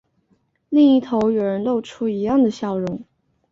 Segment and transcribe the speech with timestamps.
[0.69, 3.03] 另一头有人露出一样的笑容